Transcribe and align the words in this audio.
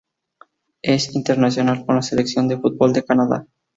Es 0.81 1.13
internacional 1.13 1.85
con 1.85 1.95
la 1.97 2.01
selección 2.01 2.47
de 2.47 2.57
fútbol 2.57 2.91
de 2.91 3.05
Canadá. 3.05 3.45